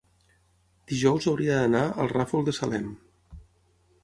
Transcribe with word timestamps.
Dijous 0.91 1.27
hauria 1.31 1.59
d'anar 1.59 1.83
al 2.05 2.11
Ràfol 2.15 2.49
de 2.49 2.55
Salem. 2.61 2.89